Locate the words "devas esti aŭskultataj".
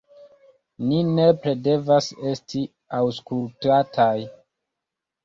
1.67-4.15